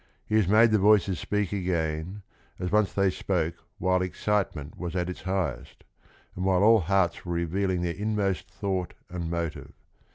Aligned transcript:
He 0.25 0.33
has 0.37 0.47
made 0.47 0.71
the 0.71 0.79
voices 0.79 1.19
speak 1.19 1.51
againTas 1.51 2.23
once 2.71 2.91
they 2.91 3.11
spoke 3.11 3.57
while 3.77 4.01
excitement 4.01 4.75
was 4.75 4.95
at 4.95 5.11
its 5.11 5.21
highest, 5.21 5.83
and 6.35 6.43
while 6.43 6.63
all 6.63 6.79
hearts 6.79 7.23
were 7.23 7.33
revealing 7.33 7.83
their 7.83 7.93
inmost 7.93 8.49
thought 8.49 8.95
and 9.11 9.29
motive. 9.29 9.73